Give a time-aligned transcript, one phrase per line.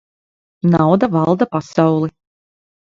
[0.71, 2.11] Nauda valda pasauli.